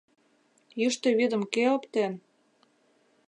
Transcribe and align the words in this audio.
Йӱштӧ 0.79 1.09
вӱдым 1.17 1.43
кӧ 1.53 1.63
оптен? 1.75 2.13